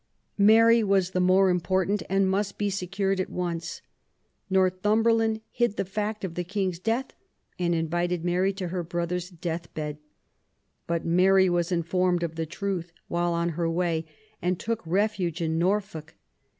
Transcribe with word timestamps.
Mary 0.39 0.83
was 0.83 1.11
the 1.11 1.19
more 1.19 1.51
important, 1.51 2.01
and 2.09 2.27
must 2.27 2.57
be 2.57 2.71
secured 2.71 3.19
at 3.19 3.29
once. 3.29 3.83
Northumberland 4.49 5.41
hid 5.51 5.77
the 5.77 5.85
fact 5.85 6.23
of 6.25 6.33
the 6.33 6.43
King's 6.43 6.79
death, 6.79 7.13
and 7.59 7.75
invited 7.75 8.25
Mary 8.25 8.51
to 8.53 8.69
her 8.69 8.81
brother's 8.81 9.29
THE 9.29 9.35
YOUTH 9.35 9.65
OF 9.65 9.69
ELIZABETH. 9.75 9.75
21 9.77 9.93
deathbed. 9.93 10.03
But 10.87 11.05
Mary 11.05 11.49
was 11.51 11.71
informed 11.71 12.23
of 12.23 12.33
the 12.33 12.47
truth, 12.47 12.91
while 13.09 13.33
on 13.33 13.49
her 13.49 13.69
way, 13.69 14.07
and 14.41 14.59
took 14.59 14.81
refuge 14.87 15.39
in 15.39 15.59
Norfolk. 15.59 16.15